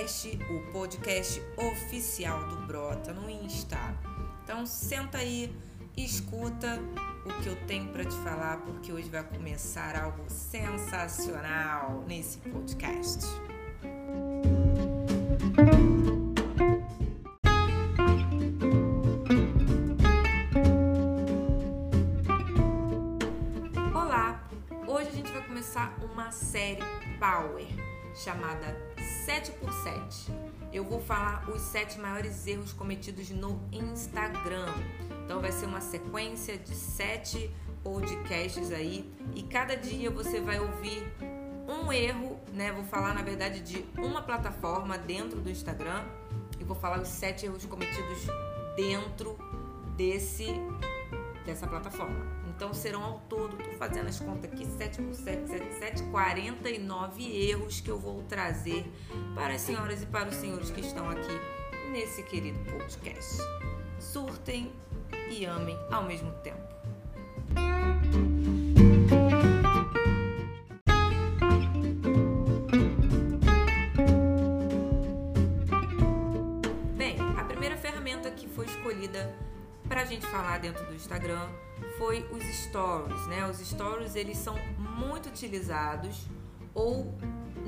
[0.00, 3.76] Podcast, o podcast oficial do Brota no Insta.
[4.42, 5.54] Então senta aí,
[5.94, 6.80] escuta
[7.26, 13.26] o que eu tenho para te falar, porque hoje vai começar algo sensacional nesse podcast.
[23.94, 24.48] Olá,
[24.88, 26.82] hoje a gente vai começar uma série
[27.18, 27.66] Power
[28.14, 28.89] chamada
[29.26, 30.30] 7x7.
[30.72, 34.72] Eu vou falar os sete maiores erros cometidos no Instagram.
[35.24, 37.50] Então vai ser uma sequência de sete
[37.82, 41.02] podcasts aí e cada dia você vai ouvir
[41.68, 42.72] um erro, né?
[42.72, 46.04] Vou falar na verdade de uma plataforma dentro do Instagram
[46.58, 48.26] e vou falar os sete erros cometidos
[48.76, 49.38] dentro
[49.96, 50.46] desse
[51.44, 52.39] dessa plataforma.
[52.60, 57.48] Então serão ao todo, tô fazendo as contas aqui, 7 por 7, 7, 7, 49
[57.48, 58.84] erros que eu vou trazer
[59.34, 61.40] para as senhoras e para os senhores que estão aqui
[61.90, 63.38] nesse querido podcast.
[63.98, 64.70] Surtem
[65.30, 66.79] e amem ao mesmo tempo.
[83.20, 83.48] Stories, né?
[83.48, 86.26] Os stories eles são muito utilizados
[86.74, 87.14] ou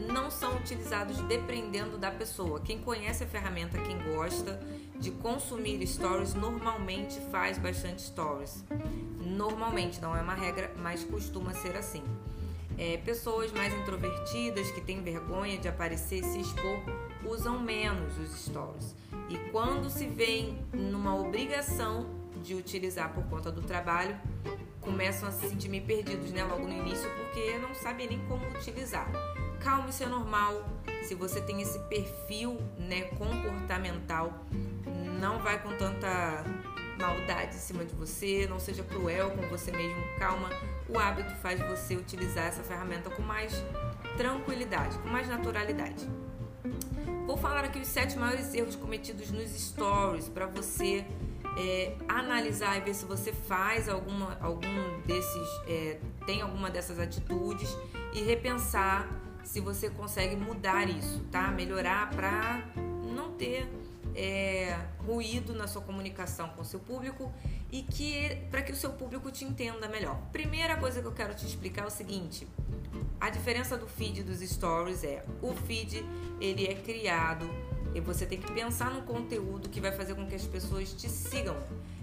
[0.09, 2.61] não são utilizados dependendo da pessoa.
[2.61, 4.61] Quem conhece a ferramenta, quem gosta
[4.99, 8.65] de consumir stories, normalmente faz bastante stories.
[9.21, 12.03] Normalmente, não é uma regra, mas costuma ser assim.
[12.79, 16.79] É, pessoas mais introvertidas, que têm vergonha de aparecer, se expor,
[17.25, 18.95] usam menos os stories.
[19.29, 22.07] E quando se veem numa obrigação
[22.43, 24.19] de utilizar por conta do trabalho
[24.83, 28.47] começam a se sentir meio perdidos, né, logo no início, porque não sabem nem como
[28.51, 29.11] utilizar.
[29.61, 30.65] Calma, isso é normal.
[31.05, 34.45] Se você tem esse perfil, né, comportamental,
[35.21, 36.45] não vai com tanta
[36.99, 40.03] maldade em cima de você, não seja cruel com você mesmo.
[40.19, 40.51] Calma,
[40.89, 43.53] o hábito faz você utilizar essa ferramenta com mais
[44.17, 46.09] tranquilidade, com mais naturalidade.
[47.27, 51.07] Vou falar aqui os sete maiores erros cometidos nos stories para você
[51.57, 57.77] é, analisar e ver se você faz alguma, algum desses, é, tem alguma dessas atitudes
[58.15, 59.09] e repensar
[59.45, 61.51] se você consegue mudar isso, tá?
[61.51, 62.63] Melhorar para
[63.15, 63.69] não ter
[64.15, 67.33] é, ruído na sua comunicação com o seu público
[67.71, 70.21] e que para que o seu público te entenda melhor.
[70.33, 72.47] Primeira coisa que eu quero te explicar é o seguinte:
[73.21, 76.05] a diferença do feed dos stories é o feed
[76.41, 77.49] ele é criado
[77.95, 81.09] e você tem que pensar no conteúdo que vai fazer com que as pessoas te
[81.09, 81.57] sigam.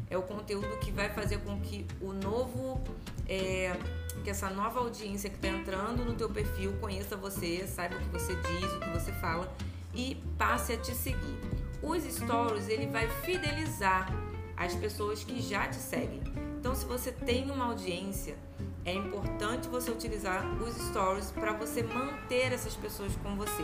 [0.09, 2.81] É o conteúdo que vai fazer com que o novo,
[3.27, 3.75] é,
[4.23, 8.09] que essa nova audiência que está entrando no teu perfil conheça você, saiba o que
[8.09, 9.51] você diz, o que você fala
[9.93, 11.37] e passe a te seguir.
[11.81, 14.11] Os stories ele vai fidelizar
[14.57, 16.21] as pessoas que já te seguem.
[16.59, 18.35] Então, se você tem uma audiência,
[18.83, 23.63] é importante você utilizar os stories para você manter essas pessoas com você.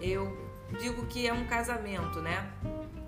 [0.00, 0.47] Eu
[0.78, 2.50] digo que é um casamento, né?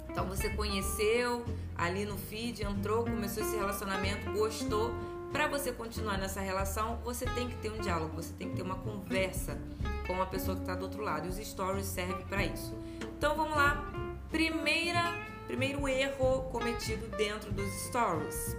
[0.09, 1.45] Então você conheceu
[1.77, 4.93] ali no feed, entrou, começou esse relacionamento, gostou.
[5.33, 8.63] Para você continuar nessa relação, você tem que ter um diálogo, você tem que ter
[8.63, 9.57] uma conversa
[10.07, 11.27] com a pessoa que está do outro lado.
[11.27, 12.75] E os stories servem para isso.
[13.17, 13.93] Então vamos lá.
[14.29, 15.15] Primeira,
[15.47, 18.57] primeiro erro cometido dentro dos stories.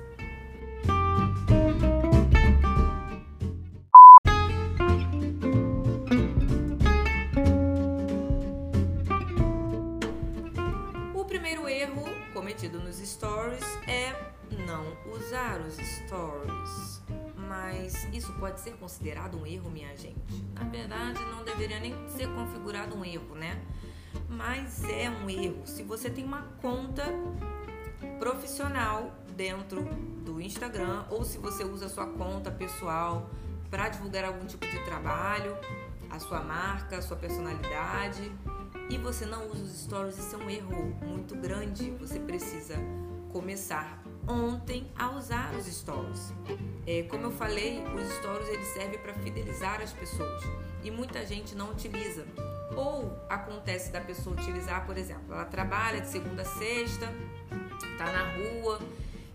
[18.62, 20.46] Ser considerado um erro, minha gente?
[20.54, 23.60] Na verdade, não deveria nem ser configurado um erro, né?
[24.30, 25.66] Mas é um erro.
[25.66, 27.04] Se você tem uma conta
[28.20, 29.84] profissional dentro
[30.24, 33.30] do Instagram ou se você usa sua conta pessoal
[33.70, 35.58] para divulgar algum tipo de trabalho,
[36.10, 38.32] a sua marca, a sua personalidade,
[38.90, 41.92] e você não usa os stories, isso é um erro muito grande.
[41.92, 42.76] Você precisa
[43.32, 44.01] começar
[44.32, 46.34] ontem a usar os stories.
[46.88, 50.44] É, como eu falei, os stories eles servem para fidelizar as pessoas
[50.84, 52.26] e muita gente não utiliza.
[52.76, 57.14] Ou acontece da pessoa utilizar, por exemplo, ela trabalha de segunda a sexta,
[57.98, 58.80] tá na rua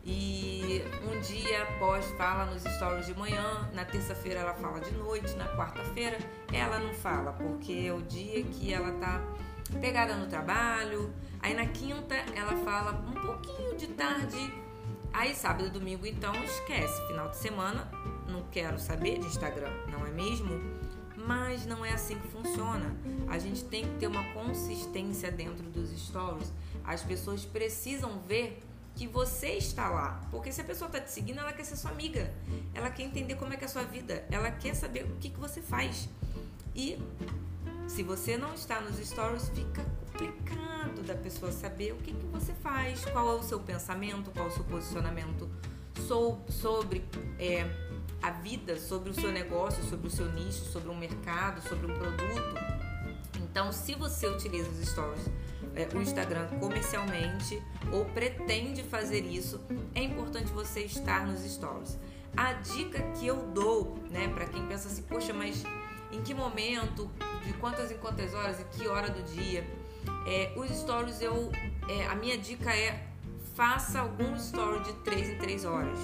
[0.05, 5.35] e um dia após fala nos stories de manhã, na terça-feira ela fala de noite,
[5.35, 6.19] na quarta-feira
[6.53, 9.21] ela não fala, porque é o dia que ela tá
[9.81, 11.13] pegada no trabalho.
[11.41, 14.66] Aí na quinta ela fala um pouquinho de tarde.
[15.17, 17.07] Aí sábado e domingo então esquece.
[17.07, 17.91] Final de semana
[18.29, 20.61] não quero saber de Instagram, não é mesmo?
[21.27, 22.95] mas não é assim que funciona.
[23.27, 26.53] A gente tem que ter uma consistência dentro dos stories.
[26.85, 28.63] As pessoas precisam ver
[28.95, 30.21] que você está lá.
[30.31, 32.33] Porque se a pessoa está te seguindo, ela quer ser sua amiga.
[32.73, 34.25] Ela quer entender como é que é a sua vida.
[34.31, 36.09] Ela quer saber o que, que você faz.
[36.75, 36.97] E
[37.87, 42.53] se você não está nos stories, fica complicado da pessoa saber o que, que você
[42.55, 45.49] faz, qual é o seu pensamento, qual é o seu posicionamento
[46.49, 47.05] sobre
[47.39, 47.67] é,
[48.23, 51.95] a vida, sobre o seu negócio, sobre o seu nicho, sobre um mercado, sobre um
[51.95, 52.55] produto.
[53.39, 55.25] Então, se você utiliza os stories,
[55.75, 57.63] é, o Instagram comercialmente
[57.93, 59.61] ou pretende fazer isso,
[59.95, 61.99] é importante você estar nos stories.
[62.37, 65.63] A dica que eu dou, né, para quem pensa assim, poxa, mas
[66.13, 67.11] em que momento,
[67.45, 69.67] de quantas em quantas horas, em que hora do dia,
[70.27, 71.51] é, os stories eu,
[71.89, 73.07] é, a minha dica é
[73.55, 75.99] faça algum story de 3 em 3 horas.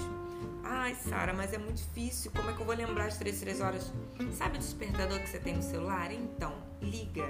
[0.64, 2.30] Ai, Sara, mas é muito difícil.
[2.34, 3.92] Como é que eu vou lembrar de 3 em 3 horas?
[4.32, 6.10] Sabe o despertador que você tem no celular?
[6.10, 7.28] Então, liga.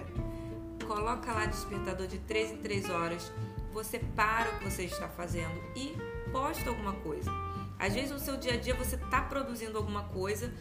[0.86, 3.32] Coloca lá despertador de 3 em 3 horas.
[3.72, 5.96] Você para o que você está fazendo e
[6.30, 7.30] posta alguma coisa.
[7.78, 10.52] Às vezes no seu dia a dia você está produzindo alguma coisa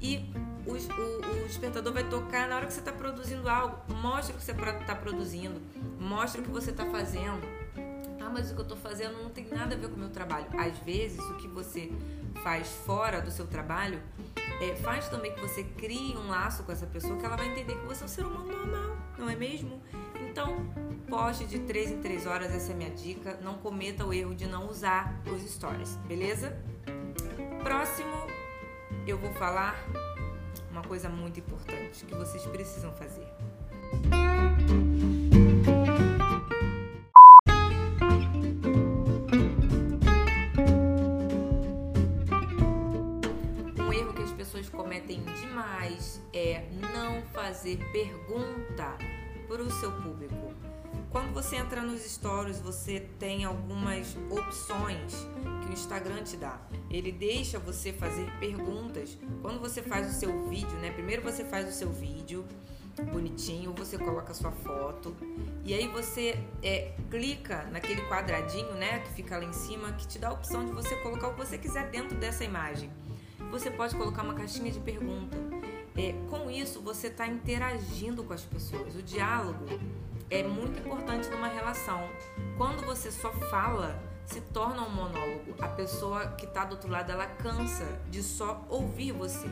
[0.00, 0.30] e
[0.68, 3.76] o, o, o, despertador vai tocar na hora que você está produzindo algo.
[3.94, 5.60] Mostra o que você está produzindo,
[5.98, 7.40] mostra o que você está fazendo.
[8.20, 10.10] Ah, mas o que eu estou fazendo não tem nada a ver com o meu
[10.10, 10.46] trabalho.
[10.58, 11.90] Às vezes, o que você
[12.42, 14.00] faz fora do seu trabalho
[14.60, 17.74] é, faz também que você crie um laço com essa pessoa que ela vai entender
[17.74, 19.80] que você é um ser humano normal, não é mesmo?
[20.20, 20.66] Então,
[21.08, 23.38] poste de 3 em 3 horas, essa é a minha dica.
[23.42, 26.56] Não cometa o erro de não usar os stories, beleza?
[27.62, 28.26] Próximo,
[29.06, 29.76] eu vou falar
[30.70, 33.26] uma coisa muito importante que vocês precisam fazer.
[43.78, 48.96] Um erro que as pessoas cometem demais é não fazer pergunta
[49.48, 50.52] para o seu público.
[51.10, 55.26] Quando você entra nos stories, você tem algumas opções
[55.62, 56.60] que o Instagram te dá.
[56.90, 59.16] Ele deixa você fazer perguntas.
[59.40, 60.90] Quando você faz o seu vídeo, né?
[60.90, 62.44] Primeiro você faz o seu vídeo
[63.04, 65.16] bonitinho, você coloca a sua foto
[65.64, 70.18] e aí você é, clica naquele quadradinho, né, que fica lá em cima, que te
[70.18, 72.90] dá a opção de você colocar o que você quiser dentro dessa imagem.
[73.50, 75.57] Você pode colocar uma caixinha de pergunta.
[75.98, 78.94] É, com isso, você está interagindo com as pessoas.
[78.94, 79.66] O diálogo
[80.30, 82.08] é muito importante numa relação.
[82.56, 85.56] Quando você só fala, se torna um monólogo.
[85.58, 89.48] A pessoa que está do outro lado, ela cansa de só ouvir você.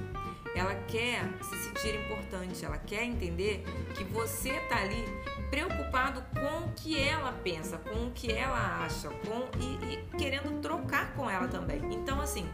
[0.55, 3.65] Ela quer se sentir importante, ela quer entender
[3.97, 5.05] que você está ali
[5.51, 10.61] preocupado com o que ela pensa, com o que ela acha, com e, e querendo
[10.61, 11.81] trocar com ela também.
[11.93, 12.49] Então, assim,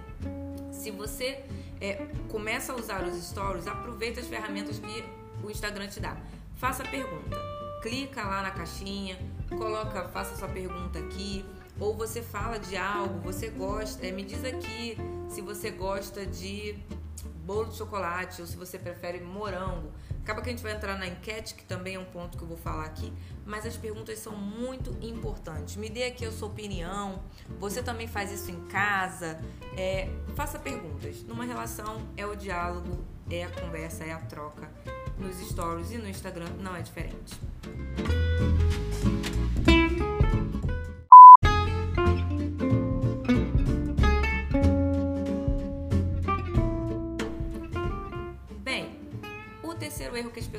[0.72, 1.44] se você
[1.82, 5.04] é, começa a usar os stories, aproveita as ferramentas que
[5.44, 6.16] o Instagram te dá.
[6.56, 7.52] Faça pergunta
[7.82, 9.18] clica lá na caixinha,
[9.48, 11.44] coloca, faça sua pergunta aqui,
[11.78, 14.96] ou você fala de algo, você gosta, me diz aqui
[15.28, 16.78] se você gosta de
[17.44, 19.90] bolo de chocolate ou se você prefere morango.
[20.22, 22.48] Acaba que a gente vai entrar na enquete, que também é um ponto que eu
[22.48, 23.12] vou falar aqui,
[23.44, 25.74] mas as perguntas são muito importantes.
[25.76, 27.20] Me dê aqui a sua opinião.
[27.58, 29.40] Você também faz isso em casa?
[29.76, 31.24] É, faça perguntas.
[31.24, 34.70] Numa relação é o diálogo, é a conversa, é a troca.
[35.18, 37.40] Nos stories e no Instagram não é diferente.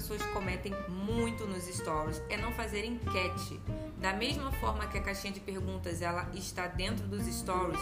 [0.04, 3.58] Pessoas cometem muito nos stories é não fazer enquete.
[4.00, 7.80] Da mesma forma que a caixinha de perguntas ela está dentro dos stories,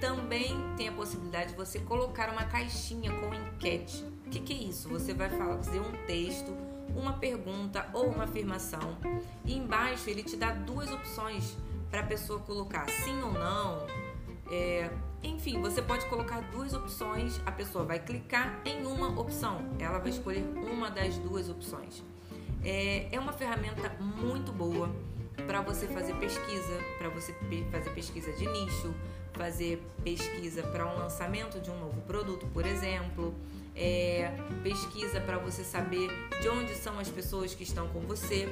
[0.00, 4.04] também tem a possibilidade de você colocar uma caixinha com enquete.
[4.26, 4.88] O que, que é isso?
[4.88, 6.52] Você vai fazer um texto
[6.96, 8.96] uma pergunta ou uma afirmação.
[9.44, 11.56] E embaixo ele te dá duas opções
[11.88, 13.86] para a pessoa colocar sim ou não.
[14.50, 14.90] É,
[15.22, 20.10] enfim, você pode colocar duas opções, a pessoa vai clicar em uma opção, ela vai
[20.10, 22.02] escolher uma das duas opções.
[22.64, 24.90] É, é uma ferramenta muito boa
[25.46, 27.34] para você fazer pesquisa, para você
[27.70, 28.94] fazer pesquisa de nicho,
[29.32, 33.34] fazer pesquisa para um lançamento de um novo produto, por exemplo
[33.74, 36.08] é, pesquisa para você saber
[36.40, 38.48] de onde são as pessoas que estão com você,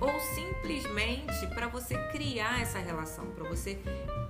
[0.00, 3.78] ou simplesmente para você criar essa relação, para você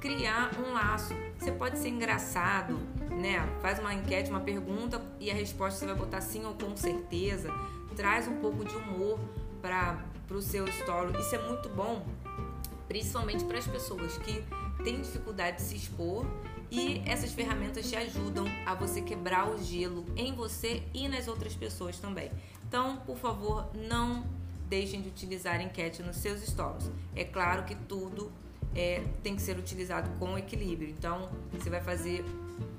[0.00, 1.14] criar um laço.
[1.38, 2.78] Você pode ser engraçado,
[3.10, 3.46] né?
[3.60, 7.50] Faz uma enquete, uma pergunta e a resposta você vai botar sim ou com certeza.
[7.96, 9.18] Traz um pouco de humor
[9.60, 11.18] para o seu story.
[11.18, 12.06] Isso é muito bom,
[12.88, 14.44] principalmente para as pessoas que
[14.82, 16.26] têm dificuldade de se expor
[16.74, 21.54] E essas ferramentas te ajudam a você quebrar o gelo em você e nas outras
[21.54, 22.30] pessoas também.
[22.66, 24.24] Então, por favor, não
[24.70, 26.90] deixem de utilizar enquete nos seus stories.
[27.14, 28.32] É claro que tudo
[28.74, 30.88] é, tem que ser utilizado com equilíbrio.
[30.88, 32.24] Então, você vai fazer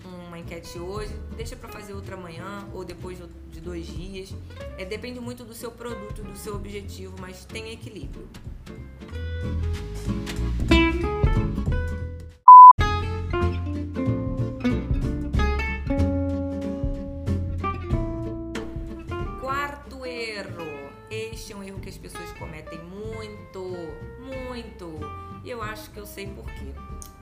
[0.03, 3.19] uma enquete hoje, deixa para fazer outra amanhã ou depois
[3.51, 4.33] de dois dias.
[4.75, 8.27] É, depende muito do seu produto, do seu objetivo, mas tem equilíbrio.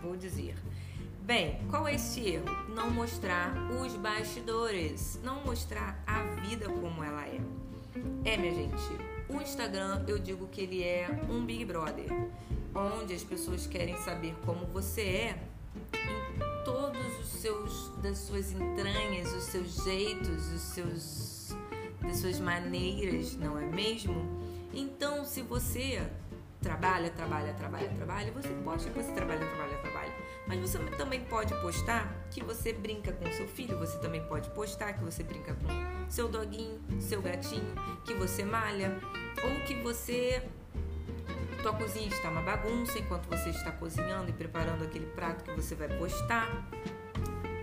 [0.02, 0.56] Vou dizer.
[1.22, 2.46] Bem, qual é esse erro?
[2.70, 7.40] Não mostrar os bastidores, não mostrar a vida como ela é.
[8.26, 8.76] É, minha gente,
[9.30, 12.08] o Instagram eu digo que ele é um Big Brother,
[12.74, 15.44] onde as pessoas querem saber como você é
[15.94, 21.56] em todos os seus das suas entranhas, os seus jeitos, os seus
[22.02, 24.16] das suas maneiras, não é mesmo?
[24.74, 26.02] Então, se você
[26.62, 29.81] trabalha, trabalha, trabalha, trabalha, você posta que você trabalha, trabalha, trabalha.
[30.48, 34.94] Mas você também pode postar que você brinca com seu filho, você também pode postar
[34.94, 37.74] que você brinca com seu doguinho, seu gatinho,
[38.06, 38.98] que você malha,
[39.44, 40.44] ou que você
[41.62, 45.76] tua cozinha está uma bagunça enquanto você está cozinhando e preparando aquele prato que você
[45.76, 46.50] vai postar.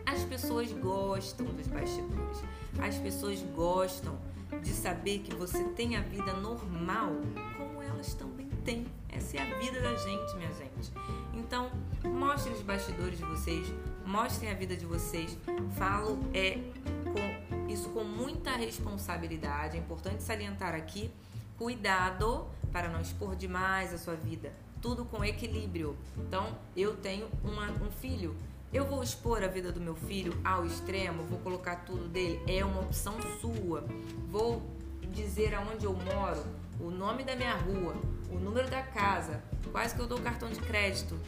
[0.07, 2.43] As pessoas gostam dos bastidores.
[2.81, 4.17] As pessoas gostam
[4.63, 7.11] de saber que você tem a vida normal
[7.57, 8.87] como elas também têm.
[9.09, 10.93] Essa é a vida da gente, minha gente.
[11.39, 11.71] Então,
[12.05, 13.73] mostrem os bastidores de vocês,
[14.05, 15.39] mostrem a vida de vocês.
[15.77, 16.59] Falo é
[17.05, 19.77] com isso com muita responsabilidade.
[19.77, 21.11] É importante salientar aqui,
[21.57, 24.53] cuidado para não expor demais a sua vida.
[24.83, 25.97] Tudo com equilíbrio.
[26.17, 28.37] Então, eu tenho uma, um filho
[28.71, 32.63] eu vou expor a vida do meu filho ao extremo, vou colocar tudo dele, é
[32.63, 33.83] uma opção sua.
[34.29, 34.63] Vou
[35.11, 36.45] dizer aonde eu moro,
[36.79, 37.97] o nome da minha rua,
[38.31, 41.19] o número da casa, quase que eu dou cartão de crédito.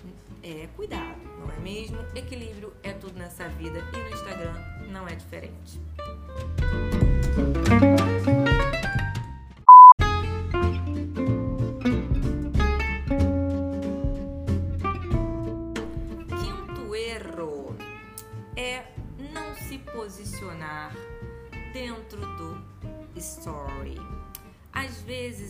[0.43, 1.99] É, cuidado, não é mesmo?
[2.15, 4.55] Equilíbrio é tudo nessa vida e no Instagram
[4.91, 5.81] não é diferente.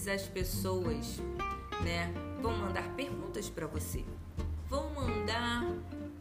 [0.00, 1.21] Vezes as pessoas,
[1.83, 4.04] né, vão mandar perguntas para você,
[4.69, 5.66] vão mandar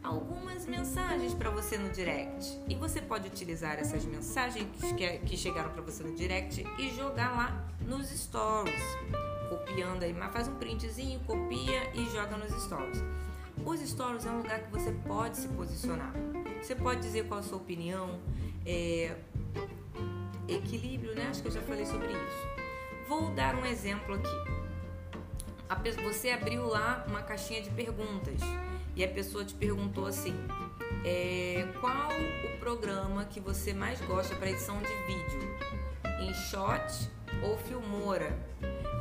[0.02, 5.70] algumas mensagens para você no direct e você pode utilizar essas mensagens que, que chegaram
[5.70, 8.82] para você no direct e jogar lá nos stories,
[9.48, 13.02] copiando aí, mas faz um printzinho, copia e joga nos stories.
[13.64, 16.12] Os stories é um lugar que você pode se posicionar.
[16.62, 18.18] Você pode dizer qual a sua opinião,
[18.64, 19.14] é,
[20.48, 21.28] equilíbrio, né?
[21.28, 22.59] Acho que eu já falei sobre isso.
[23.10, 26.00] Vou dar um exemplo aqui.
[26.04, 28.38] Você abriu lá uma caixinha de perguntas
[28.94, 30.32] e a pessoa te perguntou assim:
[31.04, 32.08] é, qual
[32.54, 35.56] o programa que você mais gosta para edição de vídeo?
[36.20, 37.10] InShot
[37.42, 38.38] ou Filmora?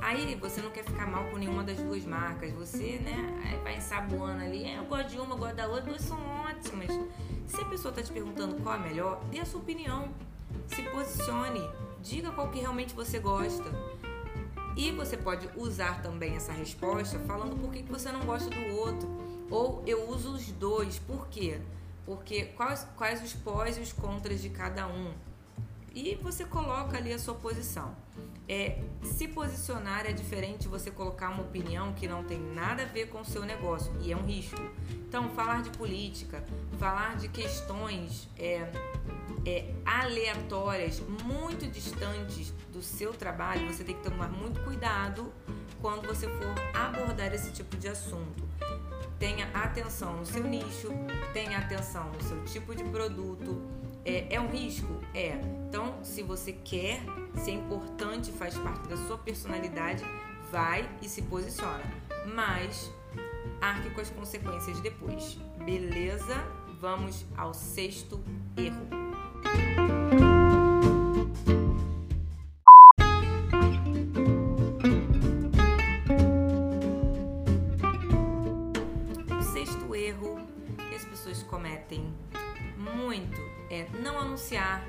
[0.01, 4.43] Aí você não quer ficar mal com nenhuma das duas marcas, você, né, vai ensaboando
[4.43, 6.89] ali, é, eu gosto de uma, eu gosto da outra, duas são ótimas.
[7.45, 10.09] Se a pessoa está te perguntando qual é melhor, dê a sua opinião
[10.67, 11.61] se posicione,
[12.01, 13.98] diga qual que realmente você gosta.
[14.75, 19.09] E você pode usar também essa resposta falando por que você não gosta do outro.
[19.49, 21.59] Ou eu uso os dois, por quê?
[22.05, 25.13] Porque quais, quais os pós e os contras de cada um.
[25.93, 27.95] E você coloca ali a sua posição.
[28.47, 33.07] É, se posicionar é diferente você colocar uma opinião que não tem nada a ver
[33.09, 34.59] com o seu negócio e é um risco.
[35.07, 36.43] Então, falar de política,
[36.79, 38.71] falar de questões é,
[39.45, 45.31] é, aleatórias, muito distantes do seu trabalho, você tem que tomar muito cuidado
[45.81, 48.47] quando você for abordar esse tipo de assunto.
[49.17, 50.89] Tenha atenção no seu nicho,
[51.33, 53.61] tenha atenção no seu tipo de produto.
[54.05, 55.01] É, é um risco?
[55.13, 55.39] É.
[55.67, 57.01] Então, se você quer,
[57.35, 60.03] se é importante, faz parte da sua personalidade,
[60.51, 61.83] vai e se posiciona.
[62.33, 62.91] Mas
[63.61, 65.37] arque com as consequências depois.
[65.65, 66.35] Beleza?
[66.79, 68.23] Vamos ao sexto
[68.55, 69.08] erro.
[81.49, 82.13] Cometem
[82.77, 84.85] muito é não anunciar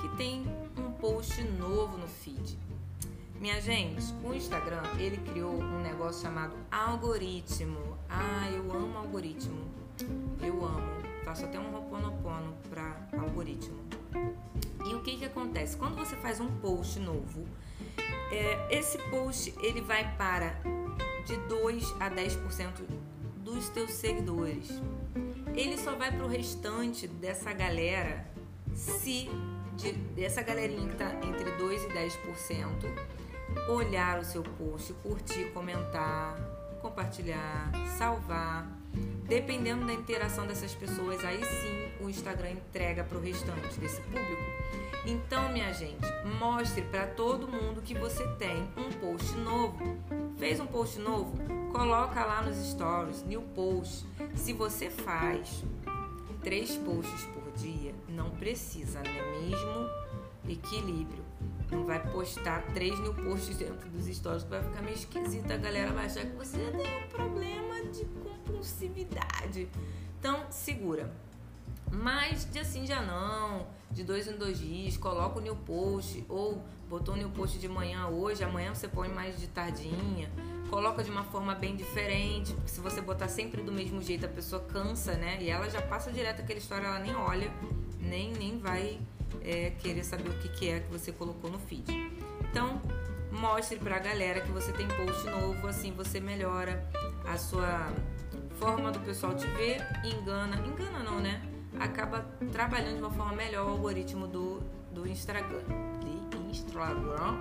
[0.00, 0.46] que tem
[0.78, 2.58] um post novo no feed.
[3.40, 7.98] Minha gente, o Instagram ele criou um negócio chamado algoritmo.
[8.08, 9.68] Ah, eu amo algoritmo.
[10.40, 13.78] Eu amo faço até um roponopono para algoritmo.
[14.86, 15.76] E o que que acontece?
[15.76, 17.46] Quando você faz um post novo,
[18.30, 20.54] é, esse post ele vai para
[21.24, 22.82] de 2 a 10%
[23.36, 24.68] dos teus seguidores.
[25.54, 28.26] Ele só vai para o restante dessa galera
[28.74, 29.28] se
[29.76, 33.12] de, dessa galerinha que está entre 2 e 10%
[33.68, 36.36] olhar o seu post, curtir, comentar,
[36.80, 38.66] compartilhar, salvar.
[39.24, 44.42] Dependendo da interação dessas pessoas, aí sim o Instagram entrega para o restante desse público.
[45.06, 46.06] Então, minha gente,
[46.38, 49.96] mostre para todo mundo que você tem um post novo.
[50.42, 51.38] Fez um post novo?
[51.70, 54.04] Coloca lá nos stories, new post.
[54.34, 55.62] Se você faz
[56.42, 59.88] três posts por dia, não precisa, não é mesmo?
[60.48, 61.22] Equilíbrio.
[61.70, 65.48] Não vai postar três mil posts dentro dos stories que vai ficar meio esquisito.
[65.48, 69.68] A galera vai achar que você tem um problema de compulsividade.
[70.18, 71.08] Então, segura.
[71.92, 76.64] Mas de assim já não, de dois em dois dias, coloca o new post, ou
[76.88, 80.30] botou o new post de manhã hoje, amanhã você põe mais de tardinha,
[80.70, 84.28] coloca de uma forma bem diferente, porque se você botar sempre do mesmo jeito a
[84.28, 85.36] pessoa cansa, né?
[85.42, 87.52] E ela já passa direto aquela história, ela nem olha,
[88.00, 88.98] nem, nem vai
[89.42, 91.84] é, querer saber o que, que é que você colocou no feed.
[92.50, 92.80] Então,
[93.30, 96.88] mostre pra galera que você tem post novo, assim você melhora
[97.26, 97.92] a sua
[98.58, 101.51] forma do pessoal te ver, engana, engana não, né?
[101.82, 102.20] Acaba
[102.52, 104.60] trabalhando de uma forma melhor o algoritmo do,
[104.92, 105.64] do Instagram.
[106.30, 107.40] De Instagram.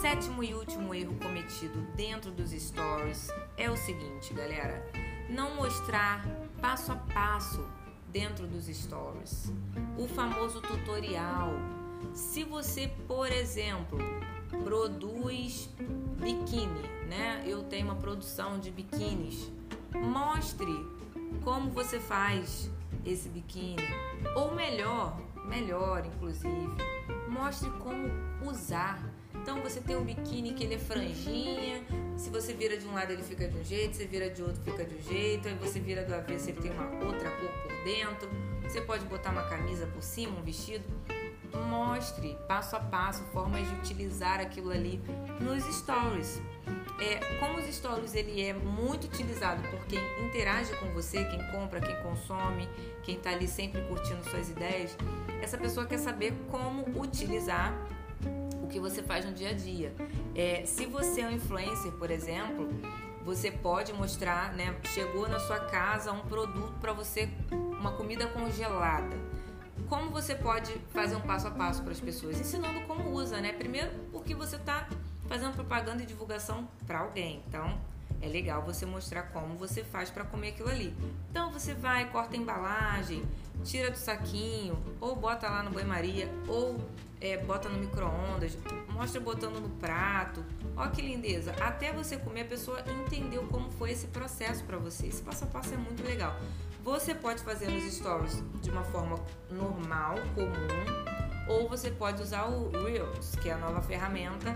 [0.00, 4.88] sétimo e último erro cometido dentro dos stories é o seguinte, galera:
[5.28, 6.24] não mostrar
[6.60, 7.66] passo a passo
[8.12, 9.52] dentro dos stories.
[9.96, 11.77] O famoso tutorial.
[12.14, 13.98] Se você, por exemplo,
[14.64, 15.68] produz
[16.20, 17.44] biquíni, né?
[17.46, 19.50] Eu tenho uma produção de biquínis.
[19.94, 20.72] Mostre
[21.42, 22.70] como você faz
[23.04, 23.82] esse biquíni,
[24.34, 26.68] ou melhor, melhor inclusive,
[27.28, 28.10] mostre como
[28.46, 29.02] usar
[29.42, 31.82] então você tem um biquíni que ele é franjinha,
[32.16, 34.60] se você vira de um lado ele fica de um jeito, você vira de outro
[34.62, 37.84] fica de um jeito, aí você vira do avesso ele tem uma outra cor por
[37.84, 38.28] dentro.
[38.62, 40.84] Você pode botar uma camisa por cima, um vestido.
[41.68, 45.00] Mostre passo a passo formas de utilizar aquilo ali
[45.40, 46.40] nos stories.
[47.00, 51.80] É, como os stories ele é muito utilizado por quem interage com você, quem compra,
[51.80, 52.68] quem consome,
[53.04, 54.96] quem está ali sempre curtindo suas ideias,
[55.40, 57.72] essa pessoa quer saber como utilizar
[58.62, 59.94] o que você faz no dia a dia.
[60.34, 62.68] É, se você é um influencer, por exemplo,
[63.24, 64.74] você pode mostrar, né?
[64.84, 69.16] Chegou na sua casa um produto para você, uma comida congelada.
[69.88, 72.38] Como você pode fazer um passo a passo para as pessoas?
[72.38, 73.52] Ensinando como usa, né?
[73.52, 74.86] Primeiro, porque você está
[75.26, 77.42] fazendo propaganda e divulgação para alguém.
[77.48, 77.80] Então,
[78.20, 80.94] é legal você mostrar como você faz para comer aquilo ali.
[81.30, 83.24] Então, você vai, corta a embalagem,
[83.64, 86.78] tira do saquinho, ou bota lá no banho-maria, ou
[87.18, 88.58] é, bota no micro-ondas,
[88.90, 90.44] mostra botando no prato.
[90.76, 91.52] Ó que lindeza!
[91.62, 95.06] Até você comer, a pessoa entendeu como foi esse processo para você.
[95.06, 96.38] Esse passo a passo é muito legal.
[96.88, 102.70] Você pode fazer nos stories de uma forma normal, comum, ou você pode usar o
[102.70, 104.54] Reels, que é a nova ferramenta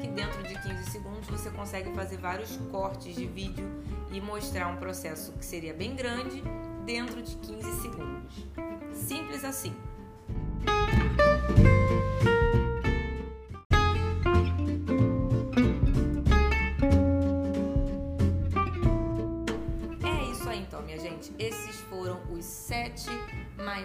[0.00, 3.70] que dentro de 15 segundos você consegue fazer vários cortes de vídeo
[4.10, 6.42] e mostrar um processo que seria bem grande
[6.86, 8.46] dentro de 15 segundos.
[8.94, 9.76] Simples assim.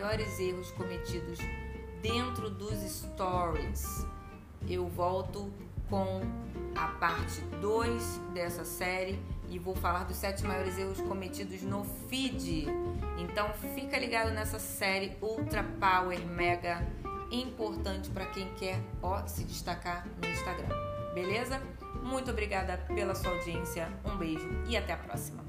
[0.09, 1.37] Maiores erros cometidos
[2.01, 4.07] dentro dos stories.
[4.67, 5.53] Eu volto
[5.87, 6.21] com
[6.75, 9.19] a parte 2 dessa série
[9.49, 12.65] e vou falar dos sete maiores erros cometidos no feed.
[13.19, 16.87] Então fica ligado nessa série Ultra Power Mega
[17.31, 20.75] importante para quem quer ó, se destacar no Instagram.
[21.13, 21.61] Beleza?
[22.01, 23.87] Muito obrigada pela sua audiência.
[24.03, 25.43] Um beijo e até a próxima.